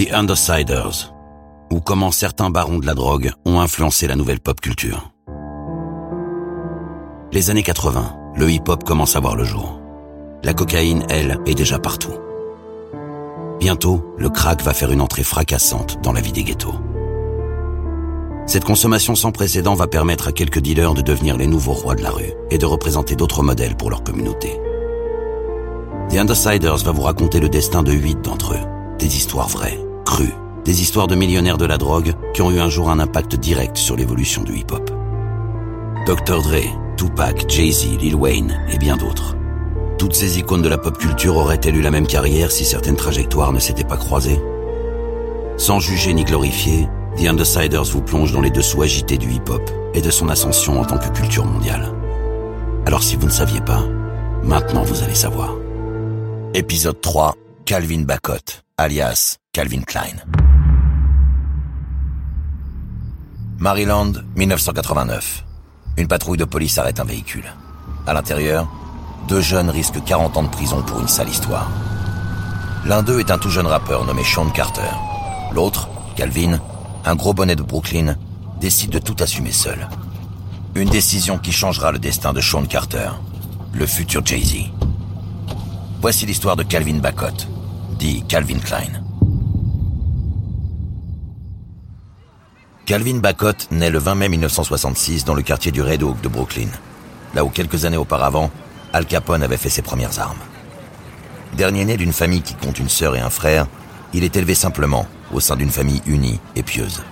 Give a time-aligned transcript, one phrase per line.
[0.00, 1.12] The Undersiders,
[1.70, 5.12] ou comment certains barons de la drogue ont influencé la nouvelle pop culture.
[7.32, 9.78] Les années 80, le hip-hop commence à voir le jour.
[10.42, 12.14] La cocaïne, elle, est déjà partout.
[13.58, 16.80] Bientôt, le crack va faire une entrée fracassante dans la vie des ghettos.
[18.46, 22.02] Cette consommation sans précédent va permettre à quelques dealers de devenir les nouveaux rois de
[22.02, 24.58] la rue et de représenter d'autres modèles pour leur communauté.
[26.10, 28.96] The Undersiders va vous raconter le destin de huit d'entre eux.
[28.98, 32.68] Des histoires vraies, crues, des histoires de millionnaires de la drogue qui ont eu un
[32.68, 34.90] jour un impact direct sur l'évolution du hip-hop.
[36.06, 36.42] Dr.
[36.42, 39.36] Dre, Tupac, Jay-Z, Lil Wayne et bien d'autres.
[39.98, 43.52] Toutes ces icônes de la pop culture auraient-elles eu la même carrière si certaines trajectoires
[43.52, 44.42] ne s'étaient pas croisées?
[45.58, 46.88] Sans juger ni glorifier,
[47.18, 49.62] The Undersiders vous plonge dans les dessous agités du hip-hop
[49.94, 51.92] et de son ascension en tant que culture mondiale.
[52.84, 53.84] Alors si vous ne saviez pas,
[54.42, 55.59] maintenant vous allez savoir.
[56.52, 60.16] Épisode 3, Calvin Bacot, alias Calvin Klein.
[63.58, 65.44] Maryland, 1989.
[65.96, 67.44] Une patrouille de police arrête un véhicule.
[68.04, 68.68] À l'intérieur,
[69.28, 71.70] deux jeunes risquent 40 ans de prison pour une sale histoire.
[72.84, 74.90] L'un d'eux est un tout jeune rappeur nommé Sean Carter.
[75.52, 76.58] L'autre, Calvin,
[77.04, 78.16] un gros bonnet de Brooklyn,
[78.60, 79.88] décide de tout assumer seul.
[80.74, 83.10] Une décision qui changera le destin de Sean Carter,
[83.72, 84.72] le futur Jay-Z.
[86.00, 87.46] Voici l'histoire de Calvin Bacot,
[87.98, 89.02] dit Calvin Klein.
[92.86, 96.70] Calvin Bacot naît le 20 mai 1966 dans le quartier du Red Oak de Brooklyn,
[97.34, 98.50] là où quelques années auparavant,
[98.94, 100.38] Al Capone avait fait ses premières armes.
[101.52, 103.66] Dernier né d'une famille qui compte une sœur et un frère,
[104.14, 107.02] il est élevé simplement au sein d'une famille unie et pieuse.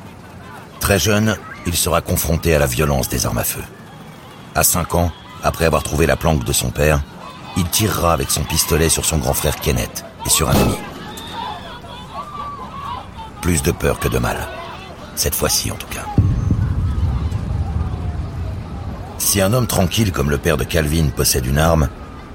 [0.80, 3.62] Très jeune, il sera confronté à la violence des armes à feu.
[4.54, 7.02] À 5 ans, après avoir trouvé la planque de son père,
[7.58, 10.76] il tirera avec son pistolet sur son grand frère Kenneth et sur un ami.
[13.42, 14.48] Plus de peur que de mal.
[15.16, 16.06] Cette fois-ci en tout cas.
[19.18, 21.88] Si un homme tranquille comme le père de Calvin possède une arme,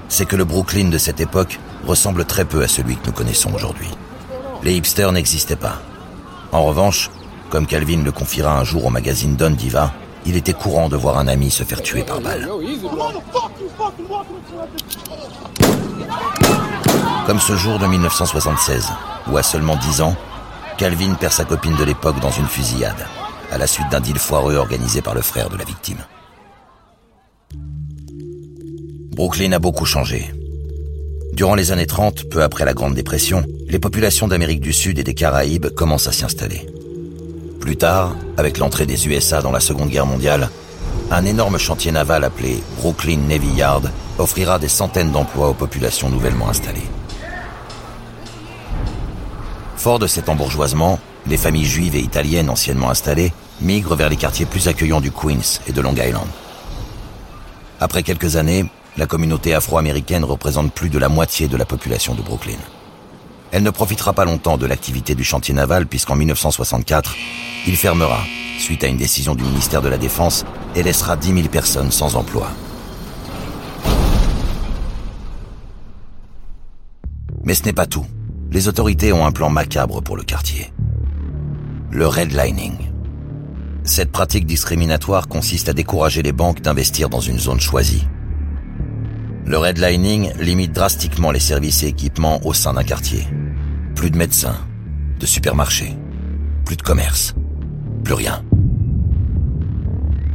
[0.08, 3.52] c'est que le Brooklyn de cette époque ressemble très peu à celui que nous connaissons
[3.54, 3.88] aujourd'hui.
[4.62, 5.80] Les hipsters n'existaient pas.
[6.52, 7.10] En revanche,
[7.48, 9.92] comme Calvin le confiera un jour au magazine Don Diva,
[10.26, 12.48] il était courant de voir un ami se faire tuer par balle.
[17.26, 18.88] Comme ce jour de 1976,
[19.30, 20.16] où à seulement 10 ans,
[20.76, 23.06] Calvin perd sa copine de l'époque dans une fusillade,
[23.50, 26.04] à la suite d'un deal foireux organisé par le frère de la victime.
[29.14, 30.34] Brooklyn a beaucoup changé.
[31.32, 35.04] Durant les années 30, peu après la Grande Dépression, les populations d'Amérique du Sud et
[35.04, 36.66] des Caraïbes commencent à s'y installer.
[37.64, 40.50] Plus tard, avec l'entrée des USA dans la Seconde Guerre mondiale,
[41.10, 46.50] un énorme chantier naval appelé Brooklyn Navy Yard offrira des centaines d'emplois aux populations nouvellement
[46.50, 46.86] installées.
[49.78, 53.32] Fort de cet embourgeoisement, les familles juives et italiennes anciennement installées
[53.62, 56.28] migrent vers les quartiers plus accueillants du Queens et de Long Island.
[57.80, 58.66] Après quelques années,
[58.98, 62.58] la communauté afro-américaine représente plus de la moitié de la population de Brooklyn.
[63.54, 67.14] Elle ne profitera pas longtemps de l'activité du chantier naval puisqu'en 1964,
[67.68, 68.18] il fermera,
[68.58, 70.44] suite à une décision du ministère de la Défense,
[70.74, 72.50] et laissera 10 000 personnes sans emploi.
[77.44, 78.04] Mais ce n'est pas tout.
[78.50, 80.72] Les autorités ont un plan macabre pour le quartier.
[81.92, 82.90] Le redlining.
[83.84, 88.08] Cette pratique discriminatoire consiste à décourager les banques d'investir dans une zone choisie.
[89.46, 93.28] Le redlining limite drastiquement les services et équipements au sein d'un quartier.
[93.94, 94.56] Plus de médecins,
[95.18, 95.96] de supermarchés,
[96.64, 97.34] plus de commerce,
[98.02, 98.42] plus rien.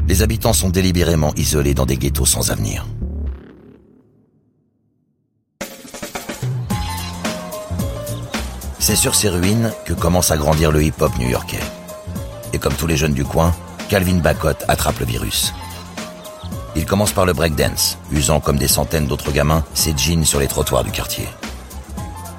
[0.08, 2.88] Les habitants sont délibérément isolés dans des ghettos sans avenir.
[8.80, 11.60] C'est sur ces ruines que commence à grandir le hip-hop new-yorkais.
[12.54, 13.54] Et comme tous les jeunes du coin,
[13.88, 15.54] Calvin Bacot attrape le virus.
[16.76, 20.48] Il commence par le breakdance, usant comme des centaines d'autres gamins ses jeans sur les
[20.48, 21.28] trottoirs du quartier.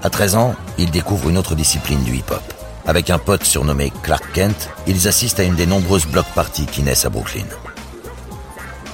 [0.02, 2.42] À 13 ans, il découvre une autre discipline du hip-hop.
[2.86, 6.82] Avec un pote surnommé Clark Kent, ils assistent à une des nombreuses block parties qui
[6.82, 7.44] naissent à Brooklyn.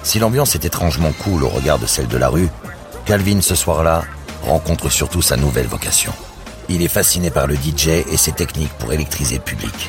[0.02, 2.48] Si l'ambiance est étrangement cool au regard de celle de la rue,
[3.04, 4.02] Calvin ce soir-là
[4.42, 6.12] rencontre surtout sa nouvelle vocation.
[6.68, 9.88] Il est fasciné par le DJ et ses techniques pour électriser le public.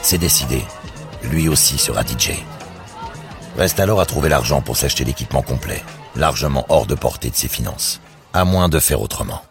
[0.00, 0.62] C'est décidé,
[1.24, 2.32] lui aussi sera DJ.
[3.58, 5.82] Reste alors à trouver l'argent pour s'acheter l'équipement complet,
[6.16, 8.00] largement hors de portée de ses finances,
[8.32, 9.42] à moins de faire autrement.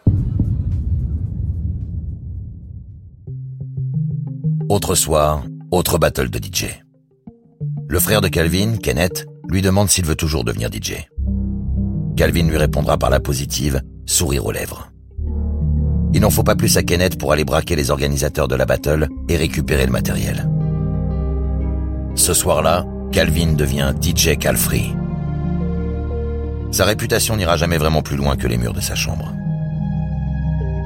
[4.74, 6.82] Autre soir, autre battle de DJ.
[7.88, 11.08] Le frère de Calvin, Kenneth, lui demande s'il veut toujours devenir DJ.
[12.18, 14.92] Calvin lui répondra par la positive, sourire aux lèvres.
[16.16, 19.10] Il n'en faut pas plus à Kenneth pour aller braquer les organisateurs de la battle
[19.30, 20.50] et récupérer le matériel.
[22.16, 24.96] Ce soir-là, Calvin devient DJ Calfree.
[26.72, 29.36] Sa réputation n'ira jamais vraiment plus loin que les murs de sa chambre.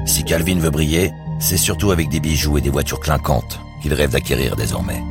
[0.04, 4.10] Si Calvin veut briller, c'est surtout avec des bijoux et des voitures clinquantes qu'il rêve
[4.10, 5.02] d'acquérir désormais.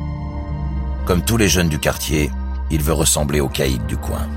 [1.06, 2.30] Comme tous les jeunes du quartier,
[2.70, 4.28] il veut ressembler au caïd du coin.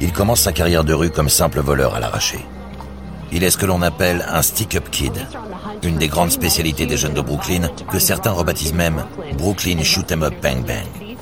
[0.00, 2.38] Il commence sa carrière de rue comme simple voleur à l'arraché.
[3.32, 5.12] Il est ce que l'on appelle un stick-up kid,
[5.82, 9.04] une des grandes spécialités des jeunes de Brooklyn, que certains rebaptisent même
[9.36, 11.16] Brooklyn Shoot 'em Up Bang Bang.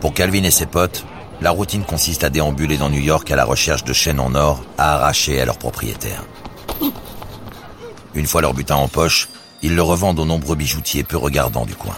[0.00, 1.06] Pour Calvin et ses potes,
[1.40, 4.62] la routine consiste à déambuler dans New York à la recherche de chaînes en or
[4.76, 6.24] à arracher à leurs propriétaires.
[8.14, 9.28] Une fois leur butin en poche,
[9.64, 11.96] ils le revendent aux nombreux bijoutiers peu regardants du coin.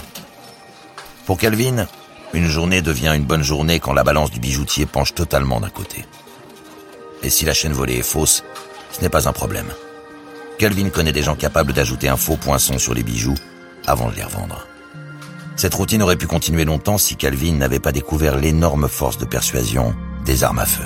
[1.27, 1.89] Pour Calvin,
[2.33, 6.05] une journée devient une bonne journée quand la balance du bijoutier penche totalement d'un côté.
[7.25, 8.45] Et si la chaîne volée est fausse,
[8.93, 9.67] ce n'est pas un problème.
[10.61, 13.35] Calvin connaît des gens capables d'ajouter un faux poinçon sur les bijoux
[13.85, 14.65] avant de les revendre.
[15.57, 19.93] Cette routine aurait pu continuer longtemps si Calvin n'avait pas découvert l'énorme force de persuasion
[20.25, 20.85] des armes à feu.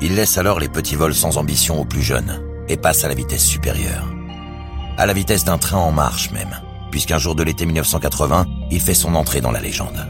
[0.00, 3.14] Il laisse alors les petits vols sans ambition aux plus jeunes et passe à la
[3.14, 4.17] vitesse supérieure.
[4.98, 6.60] À la vitesse d'un train en marche même
[6.90, 10.06] puisqu'un jour de l'été 1980, il fait son entrée dans la légende.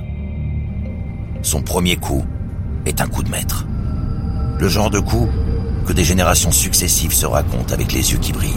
[1.42, 2.24] Son premier coup
[2.86, 3.66] est un coup de maître.
[4.58, 5.28] Le genre de coup
[5.86, 8.52] que des générations successives se racontent avec les yeux qui brillent.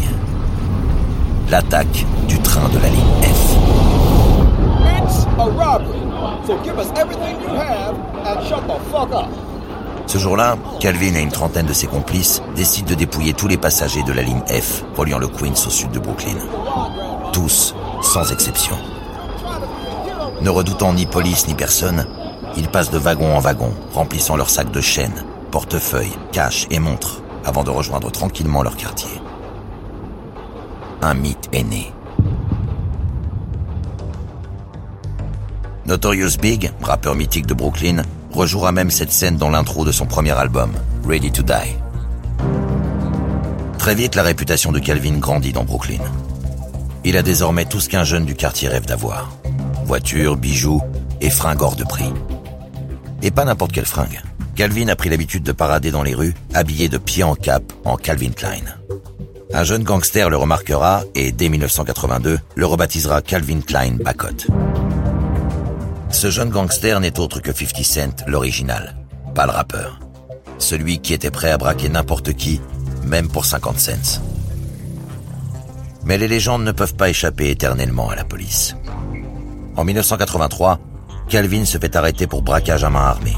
[1.49, 3.57] L'attaque du train de la ligne F.
[10.11, 14.03] Ce jour-là, Calvin et une trentaine de ses complices décident de dépouiller tous les passagers
[14.03, 16.35] de la ligne F reliant le Queens au sud de Brooklyn.
[17.31, 18.75] Tous sans exception.
[20.41, 22.05] Ne redoutant ni police ni personne,
[22.57, 27.21] ils passent de wagon en wagon, remplissant leurs sacs de chaînes, portefeuilles, cash et montres,
[27.45, 29.21] avant de rejoindre tranquillement leur quartier.
[31.01, 31.93] Un mythe est né.
[35.85, 40.31] Notorious Big, rappeur mythique de Brooklyn, rejouera même cette scène dans l'intro de son premier
[40.31, 40.71] album,
[41.07, 41.75] Ready to Die.
[43.77, 46.01] Très vite, la réputation de Calvin grandit dans Brooklyn.
[47.03, 49.31] Il a désormais tout ce qu'un jeune du quartier rêve d'avoir.
[49.85, 50.81] Voitures, bijoux
[51.19, 52.13] et fringues hors de prix.
[53.23, 54.21] Et pas n'importe quelle fringue.
[54.55, 57.97] Calvin a pris l'habitude de parader dans les rues, habillé de pied en cap en
[57.97, 58.65] Calvin Klein.
[59.53, 64.47] Un jeune gangster le remarquera et dès 1982 le rebaptisera Calvin Klein Bacot.
[66.11, 68.95] Ce jeune gangster n'est autre que 50 Cent, l'original,
[69.33, 69.99] pas le rappeur.
[70.59, 72.61] Celui qui était prêt à braquer n'importe qui,
[73.05, 74.21] même pour 50 cents.
[76.03, 78.75] Mais les légendes ne peuvent pas échapper éternellement à la police.
[79.75, 80.79] En 1983,
[81.29, 83.37] Calvin se fait arrêter pour braquage à main armée.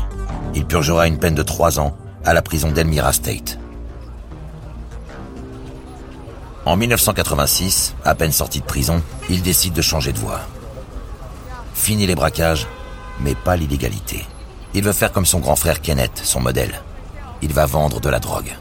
[0.56, 1.96] Il purgera une peine de trois ans
[2.26, 3.60] à la prison d'Elmira State.
[6.66, 10.42] En 1986, à peine sorti de prison, il décide de changer de voie.
[11.84, 12.66] Fini les braquages,
[13.20, 14.26] mais pas l'illégalité.
[14.74, 16.82] Il veut faire comme son grand frère Kenneth, son modèle.
[17.42, 18.56] Il va vendre de la drogue.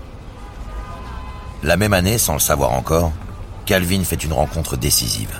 [1.62, 3.12] La même année, sans le savoir encore,
[3.64, 5.38] Calvin fait une rencontre décisive.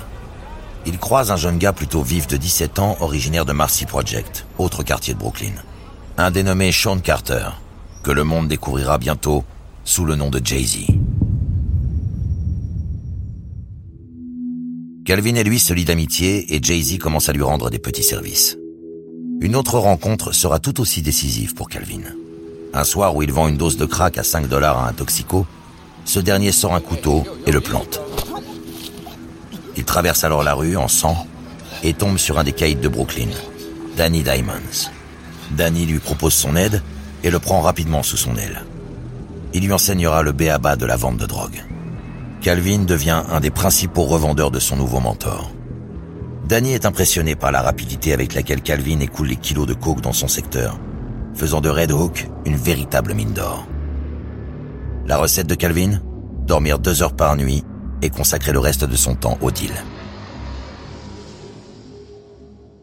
[0.85, 4.83] Il croise un jeune gars plutôt vif de 17 ans, originaire de Marcy Project, autre
[4.83, 5.51] quartier de Brooklyn.
[6.17, 7.49] Un dénommé Sean Carter,
[8.01, 9.43] que le monde découvrira bientôt
[9.83, 10.85] sous le nom de Jay-Z.
[15.05, 18.57] Calvin et lui se lient d'amitié et Jay-Z commence à lui rendre des petits services.
[19.41, 22.03] Une autre rencontre sera tout aussi décisive pour Calvin.
[22.73, 25.45] Un soir où il vend une dose de crack à 5 dollars à un toxico,
[26.05, 27.99] ce dernier sort un couteau et le plante.
[29.75, 31.27] Il traverse alors la rue en sang
[31.83, 33.29] et tombe sur un des caïds de Brooklyn,
[33.97, 34.89] Danny Diamonds.
[35.51, 36.81] Danny lui propose son aide
[37.25, 38.63] et le prend rapidement sous son aile.
[39.53, 41.61] Il lui enseignera le béaba de la vente de drogue.
[42.43, 45.49] Calvin devient un des principaux revendeurs de son nouveau mentor.
[46.45, 50.11] Danny est impressionné par la rapidité avec laquelle Calvin écoule les kilos de coke dans
[50.11, 50.77] son secteur,
[51.33, 53.65] faisant de Red Hawk une véritable mine d'or.
[55.07, 56.01] La recette de Calvin?
[56.45, 57.63] Dormir deux heures par nuit
[58.01, 59.71] et consacrer le reste de son temps au deal.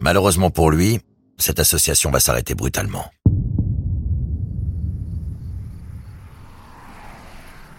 [0.01, 1.01] Malheureusement pour lui,
[1.37, 3.05] cette association va s'arrêter brutalement.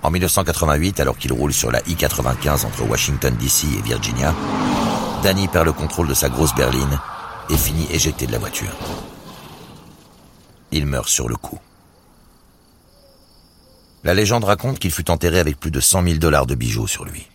[0.04, 4.34] En 1988, alors qu'il roule sur la I-95 entre Washington DC et Virginia,
[5.24, 7.00] Danny perd le contrôle de sa grosse berline
[7.50, 8.76] et finit éjecté de la voiture.
[10.72, 11.60] Il meurt sur le coup.
[14.04, 17.06] La légende raconte qu'il fut enterré avec plus de 100 000 dollars de bijoux sur
[17.06, 17.28] lui.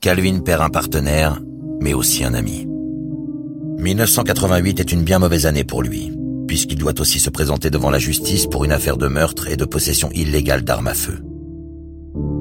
[0.00, 1.40] Calvin perd un partenaire,
[1.80, 2.68] mais aussi un ami.
[3.78, 6.12] 1988 est une bien mauvaise année pour lui,
[6.46, 9.64] puisqu'il doit aussi se présenter devant la justice pour une affaire de meurtre et de
[9.64, 11.20] possession illégale d'armes à feu.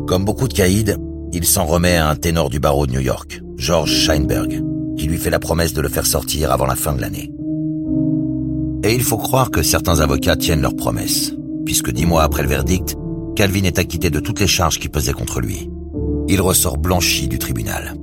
[0.08, 0.96] Comme beaucoup de caïds,
[1.34, 4.62] il s'en remet à un ténor du barreau de New York, George Scheinberg,
[4.98, 7.32] qui lui fait la promesse de le faire sortir avant la fin de l'année.
[8.84, 11.34] Et il faut croire que certains avocats tiennent leurs promesses,
[11.66, 12.96] puisque dix mois après le verdict,
[13.36, 15.72] Calvin est acquitté de toutes les charges qui pesaient contre lui.
[16.28, 17.96] Il ressort blanchi du tribunal,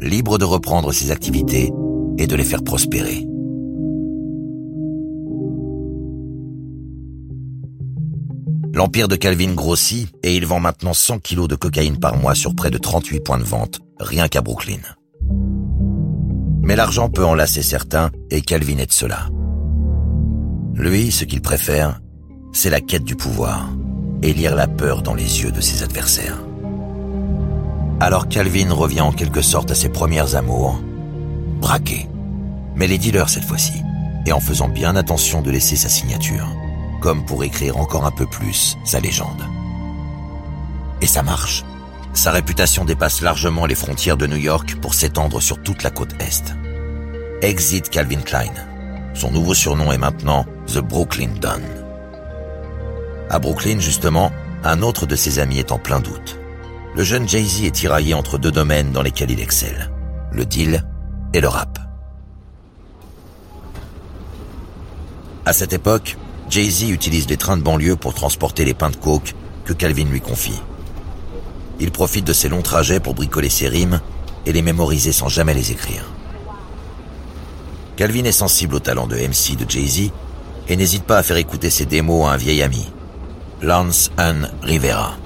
[0.00, 1.70] libre de reprendre ses activités
[2.16, 3.26] et de les faire prospérer.
[8.76, 12.54] L'empire de Calvin grossit et il vend maintenant 100 kilos de cocaïne par mois sur
[12.54, 14.80] près de 38 points de vente, rien qu'à Brooklyn.
[16.60, 19.30] Mais l'argent peut enlacer certains et Calvin est de cela.
[20.74, 22.02] Lui, ce qu'il préfère,
[22.52, 23.70] c'est la quête du pouvoir
[24.22, 26.44] et lire la peur dans les yeux de ses adversaires.
[27.98, 30.78] Alors Calvin revient en quelque sorte à ses premières amours,
[31.62, 32.10] braqué,
[32.74, 33.80] mais les dealers cette fois-ci,
[34.26, 36.46] et en faisant bien attention de laisser sa signature
[37.14, 39.44] pour écrire encore un peu plus sa légende.
[41.00, 41.64] Et ça marche.
[42.14, 46.20] Sa réputation dépasse largement les frontières de New York pour s'étendre sur toute la côte
[46.20, 46.54] Est.
[47.42, 48.52] Exit Calvin Klein.
[49.14, 51.60] Son nouveau surnom est maintenant The Brooklyn Don.
[53.30, 54.32] À Brooklyn, justement,
[54.64, 56.38] un autre de ses amis est en plein doute.
[56.94, 59.90] Le jeune Jay-Z est tiraillé entre deux domaines dans lesquels il excelle.
[60.32, 60.82] Le deal
[61.34, 61.78] et le rap.
[65.44, 66.16] À cette époque,
[66.48, 69.34] Jay-Z utilise les trains de banlieue pour transporter les pains de coke
[69.64, 70.60] que Calvin lui confie.
[71.80, 74.00] Il profite de ses longs trajets pour bricoler ses rimes
[74.46, 76.04] et les mémoriser sans jamais les écrire.
[77.96, 80.10] Calvin est sensible au talent de MC de Jay-Z
[80.68, 82.86] et n'hésite pas à faire écouter ses démos à un vieil ami,
[83.62, 85.16] Lance Ann Rivera.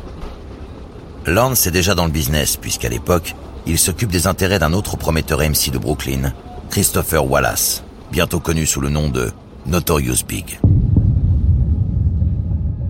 [1.27, 3.35] Lance est déjà dans le business puisqu'à l'époque,
[3.67, 6.33] il s'occupe des intérêts d'un autre prometteur MC de Brooklyn,
[6.71, 9.31] Christopher Wallace, bientôt connu sous le nom de
[9.67, 10.59] Notorious Big.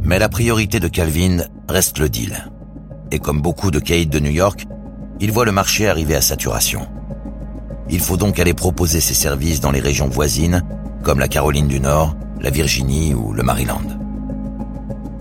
[0.03, 2.51] Mais la priorité de Calvin reste le deal.
[3.11, 4.67] Et comme beaucoup de caïds de New York,
[5.21, 6.87] il voit le marché arriver à saturation.
[7.91, 10.65] Il faut donc aller proposer ses services dans les régions voisines,
[11.03, 13.83] comme la Caroline du Nord, la Virginie ou le Maryland.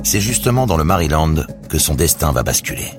[0.04, 1.36] C'est justement dans le Maryland
[1.68, 2.92] que son destin va basculer.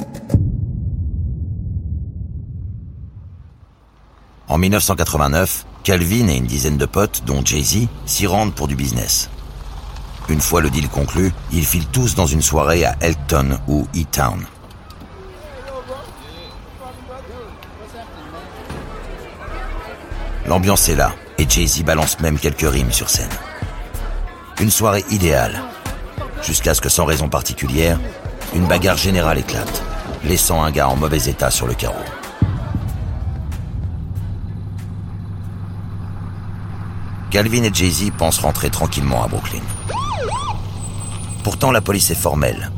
[4.48, 9.30] En 1989, Calvin et une dizaine de potes, dont Jay-Z, s'y rendent pour du business.
[10.30, 14.46] Une fois le deal conclu, ils filent tous dans une soirée à Elton ou E-Town.
[20.46, 23.28] L'ambiance est là, et Jay-Z balance même quelques rimes sur scène.
[24.60, 25.60] Une soirée idéale,
[26.44, 27.98] jusqu'à ce que sans raison particulière,
[28.54, 29.82] une bagarre générale éclate,
[30.24, 31.96] laissant un gars en mauvais état sur le carreau.
[37.32, 39.62] Calvin et Jay-Z pensent rentrer tranquillement à Brooklyn.
[41.42, 42.70] Pourtant, la police est formelle.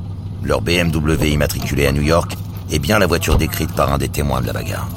[0.43, 2.37] Leur BMW immatriculé à New York
[2.71, 4.89] est bien la voiture décrite par un des témoins de la bagarre.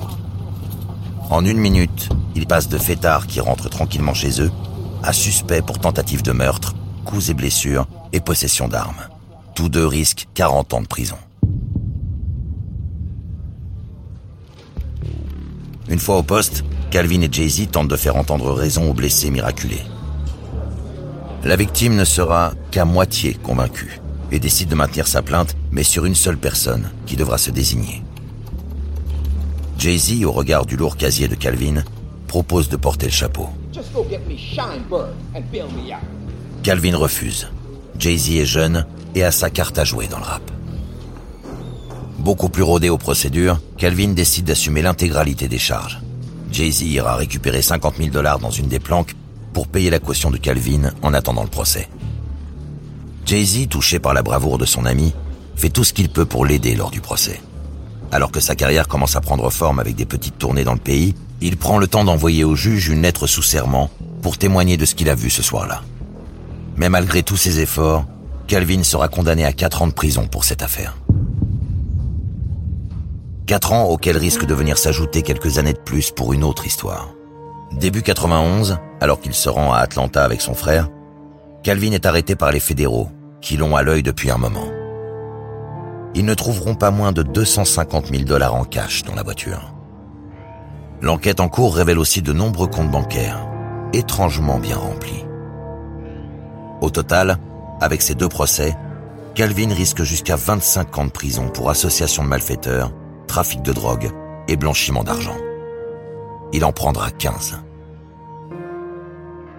[1.29, 4.51] En une minute, ils passent de fêtards qui rentrent tranquillement chez eux
[5.03, 6.74] à suspects pour tentative de meurtre,
[7.05, 9.07] coups et blessures et possession d'armes.
[9.55, 11.17] Tous deux risquent 40 ans de prison.
[15.88, 19.84] Une fois au poste, Calvin et Jay-Z tentent de faire entendre raison aux blessés miraculés.
[21.46, 26.06] La victime ne sera qu'à moitié convaincue et décide de maintenir sa plainte, mais sur
[26.06, 28.02] une seule personne qui devra se désigner.
[29.78, 31.84] Jay-Z, au regard du lourd casier de Calvin,
[32.28, 33.48] propose de porter le chapeau.
[36.64, 37.48] Calvin refuse.
[38.00, 40.50] Jay-Z est jeune et a sa carte à jouer dans le rap.
[42.18, 46.00] Beaucoup plus rodé aux procédures, Calvin décide d'assumer l'intégralité des charges.
[46.52, 49.14] Jay-Z ira récupérer 50 000 dollars dans une des planques
[49.55, 51.88] pour payer la caution de Calvin en attendant le procès.
[53.25, 55.13] Jay-Z, touché par la bravoure de son ami,
[55.55, 57.39] fait tout ce qu'il peut pour l'aider lors du procès.
[58.12, 61.15] Alors que sa carrière commence à prendre forme avec des petites tournées dans le pays,
[61.39, 63.89] il prend le temps d'envoyer au juge une lettre sous serment
[64.21, 65.83] pour témoigner de ce qu'il a vu ce soir-là.
[66.75, 68.05] Mais malgré tous ses efforts,
[68.47, 70.97] Calvin sera condamné à 4 ans de prison pour cette affaire.
[73.45, 77.14] 4 ans auxquels risquent de venir s'ajouter quelques années de plus pour une autre histoire.
[77.79, 80.88] Début 91, alors qu'il se rend à Atlanta avec son frère,
[81.62, 83.10] Calvin est arrêté par les fédéraux,
[83.41, 84.67] qui l'ont à l'œil depuis un moment.
[86.13, 89.74] Ils ne trouveront pas moins de 250 000 dollars en cash dans la voiture.
[91.01, 93.46] L'enquête en cours révèle aussi de nombreux comptes bancaires,
[93.91, 95.25] étrangement bien remplis.
[96.79, 97.38] Au total,
[97.82, 98.74] avec ces deux procès,
[99.34, 102.94] Calvin risque jusqu'à 25 ans de prison pour association de malfaiteurs,
[103.27, 104.12] trafic de drogue
[104.48, 105.36] et blanchiment d'argent.
[106.53, 107.64] Il en prendra 15.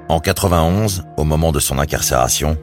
[0.09, 2.57] En 91, au moment de son incarcération,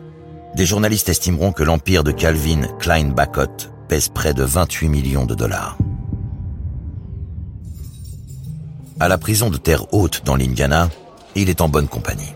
[0.55, 5.35] des journalistes estimeront que l'empire de Calvin Klein Bacot pèse près de 28 millions de
[5.35, 5.77] dollars.
[8.99, 10.89] À la prison de Terre Haute dans l'Indiana,
[11.35, 12.33] il est en bonne compagnie.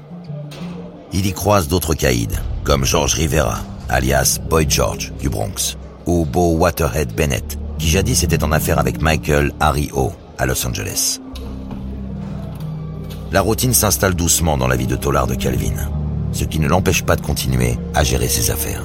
[1.14, 2.28] Il y croise d'autres caïds,
[2.66, 8.44] comme George Rivera, alias Boy George du Bronx, ou Beau Waterhead Bennett, qui jadis était
[8.44, 11.22] en affaire avec Michael Harry O à Los Angeles.
[13.30, 15.76] La routine s'installe doucement dans la vie de Tollard de Calvin,
[16.32, 18.84] ce qui ne l'empêche pas de continuer à gérer ses affaires.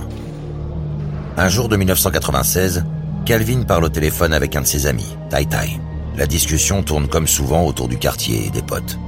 [1.36, 2.84] Un jour de 1996,
[3.24, 5.80] Calvin parle au téléphone avec un de ses amis, Tai Tai.
[6.16, 8.98] La discussion tourne comme souvent autour du quartier et des potes.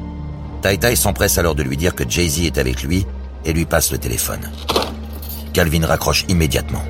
[0.63, 3.05] Tai Tai s'empresse alors de lui dire que Jay-Z est avec lui
[3.45, 4.49] et lui passe le téléphone.
[5.53, 6.85] Calvin raccroche immédiatement.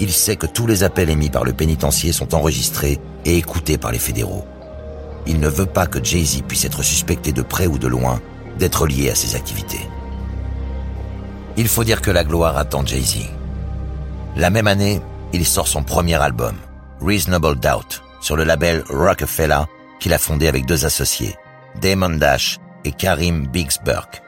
[0.00, 3.92] Il sait que tous les appels émis par le pénitencier sont enregistrés et écoutés par
[3.92, 4.44] les fédéraux.
[5.26, 8.20] Il ne veut pas que Jay-Z puisse être suspecté de près ou de loin
[8.58, 9.88] d'être lié à ses activités.
[11.56, 13.28] Il faut dire que la gloire attend Jay-Z.
[14.36, 15.00] La même année,
[15.32, 16.56] il sort son premier album,
[17.00, 19.62] Reasonable Doubt, sur le label Rockefeller
[20.00, 21.36] qu'il a fondé avec deux associés,
[21.80, 24.22] Damon Dash et Karim Biggs Burke.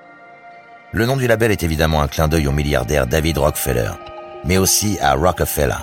[0.93, 3.91] Le nom du label est évidemment un clin d'œil au milliardaire David Rockefeller,
[4.45, 5.75] mais aussi à Rockefeller,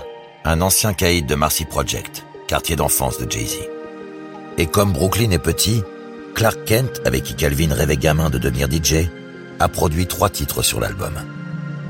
[0.46, 3.71] un ancien caïd de Marcy Project, quartier d'enfance de Jay-Z.
[4.58, 5.84] Et comme Brooklyn est petit,
[6.36, 9.10] Clark Kent, avec qui Calvin rêvait gamin de devenir DJ,
[9.60, 11.14] a produit trois titres sur l'album.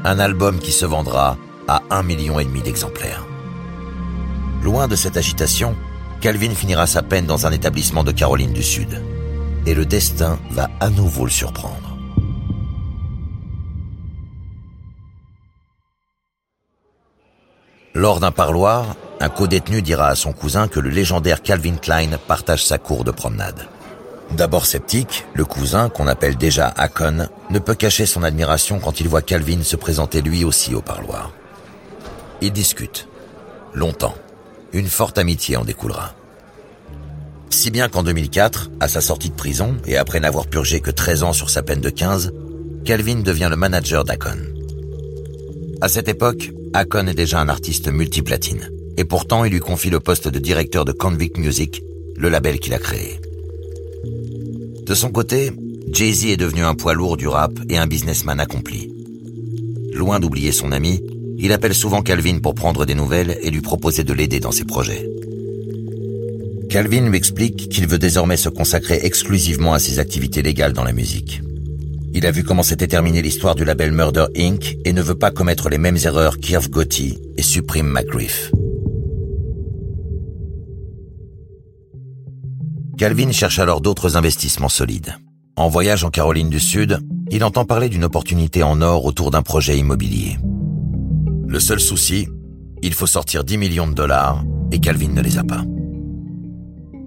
[0.03, 1.37] Un album qui se vendra
[1.67, 3.25] à un million et demi d'exemplaires.
[4.63, 5.75] Loin de cette agitation,
[6.21, 9.01] Calvin finira sa peine dans un établissement de Caroline du Sud.
[9.65, 11.97] Et le destin va à nouveau le surprendre.
[17.93, 22.65] Lors d'un parloir, un co-détenu dira à son cousin que le légendaire Calvin Klein partage
[22.65, 23.67] sa cour de promenade.
[24.31, 29.07] D'abord sceptique, le cousin, qu'on appelle déjà Akon, ne peut cacher son admiration quand il
[29.07, 31.31] voit Calvin se présenter lui aussi au parloir.
[32.41, 33.07] Ils discutent.
[33.73, 34.15] Longtemps.
[34.73, 36.15] Une forte amitié en découlera.
[37.51, 41.23] Si bien qu'en 2004, à sa sortie de prison, et après n'avoir purgé que 13
[41.23, 42.31] ans sur sa peine de 15,
[42.85, 44.39] Calvin devient le manager d'Akon.
[45.81, 48.69] À cette époque, Akon est déjà un artiste multiplatine.
[49.01, 51.81] Et pourtant, il lui confie le poste de directeur de Convict Music,
[52.15, 53.19] le label qu'il a créé.
[54.85, 55.49] De son côté,
[55.91, 58.93] Jay-Z est devenu un poids lourd du rap et un businessman accompli.
[59.95, 61.01] Loin d'oublier son ami,
[61.39, 64.65] il appelle souvent Calvin pour prendre des nouvelles et lui proposer de l'aider dans ses
[64.65, 65.09] projets.
[66.69, 70.93] Calvin lui explique qu'il veut désormais se consacrer exclusivement à ses activités légales dans la
[70.93, 71.41] musique.
[72.13, 74.77] Il a vu comment s'était terminée l'histoire du label Murder Inc.
[74.85, 78.51] et ne veut pas commettre les mêmes erreurs qu'Irv Gotti et Supreme McGriff.
[83.01, 85.15] Calvin cherche alors d'autres investissements solides.
[85.55, 86.99] En voyage en Caroline du Sud,
[87.31, 90.37] il entend parler d'une opportunité en or autour d'un projet immobilier.
[91.47, 92.27] Le seul souci,
[92.83, 95.63] il faut sortir 10 millions de dollars et Calvin ne les a pas.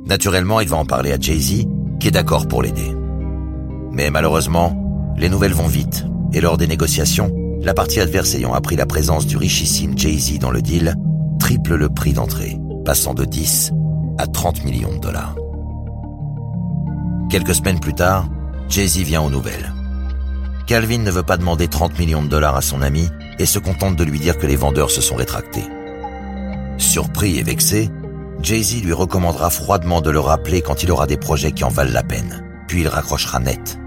[0.04, 1.64] Naturellement, il va en parler à Jay-Z,
[2.00, 2.92] qui est d'accord pour l'aider.
[3.92, 7.30] Mais malheureusement, les nouvelles vont vite et lors des négociations,
[7.62, 10.96] la partie adverse ayant appris la présence du richissime Jay-Z dans le deal,
[11.38, 13.70] triple le prix d'entrée, passant de 10
[14.18, 15.36] à 30 millions de dollars.
[17.34, 18.28] Quelques semaines plus tard,
[18.68, 19.74] Jay-Z vient aux nouvelles.
[20.68, 23.08] Calvin ne veut pas demander 30 millions de dollars à son ami
[23.40, 25.64] et se contente de lui dire que les vendeurs se sont rétractés.
[26.78, 27.90] Surpris et vexé,
[28.40, 31.90] Jay-Z lui recommandera froidement de le rappeler quand il aura des projets qui en valent
[31.92, 32.44] la peine.
[32.68, 33.80] Puis il raccrochera net.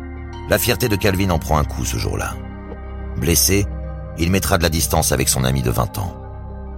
[0.49, 2.33] La fierté de Calvin en prend un coup ce jour-là.
[3.15, 3.65] Blessé,
[4.17, 6.21] il mettra de la distance avec son ami de 20 ans.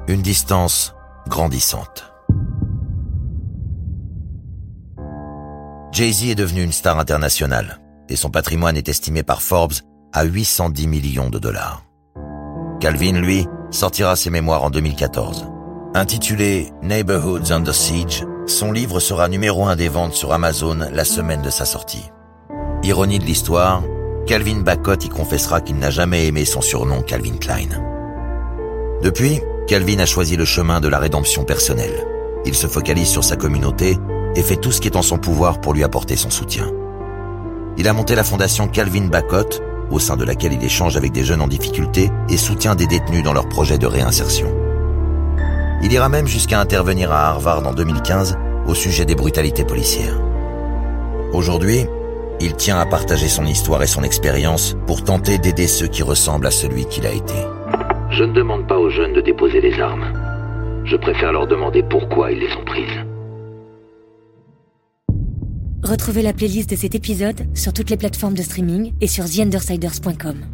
[0.08, 0.94] Une distance
[1.28, 2.09] grandissante.
[5.92, 9.74] Jay-Z est devenu une star internationale et son patrimoine est estimé par Forbes
[10.14, 11.84] à 810 millions de dollars.
[12.80, 15.48] Calvin, lui, sortira ses mémoires en 2014.
[15.96, 21.42] Intitulé Neighborhoods Under Siege, son livre sera numéro un des ventes sur Amazon la semaine
[21.42, 22.10] de sa sortie.
[22.84, 23.84] Ironie de l'histoire,
[24.28, 27.70] Calvin Bacot y confessera qu'il n'a jamais aimé son surnom Calvin Klein.
[29.02, 32.06] Depuis, Calvin a choisi le chemin de la rédemption personnelle.
[32.46, 33.98] Il se focalise sur sa communauté
[34.36, 36.72] et fait tout ce qui est en son pouvoir pour lui apporter son soutien.
[37.78, 39.62] Il a monté la fondation Calvin Bacot,
[39.92, 43.24] au sein de laquelle il échange avec des jeunes en difficulté et soutient des détenus
[43.24, 44.48] dans leurs projets de réinsertion.
[45.82, 48.38] Il ira même jusqu'à intervenir à Harvard en 2015
[48.68, 50.20] au sujet des brutalités policières.
[51.32, 51.86] Aujourd'hui,
[52.42, 56.48] il tient à partager son histoire et son expérience pour tenter d'aider ceux qui ressemblent
[56.48, 57.36] à celui qu'il a été.
[58.12, 60.14] Je ne demande pas aux jeunes de déposer les armes.
[60.86, 63.09] Je préfère leur demander pourquoi ils les ont prises.
[65.90, 70.46] Retrouvez la playlist de cet épisode sur toutes les plateformes de streaming et sur TheUndersiders.com.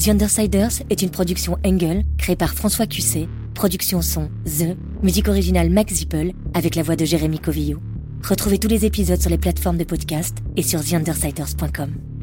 [0.00, 5.68] The Undersiders est une production Engel créée par François Cusset Production son The, musique originale
[5.68, 7.80] Max Zippel avec la voix de Jérémy Covillo.
[8.22, 12.13] Retrouvez tous les épisodes sur les plateformes de podcast et sur TheUndersiders.com.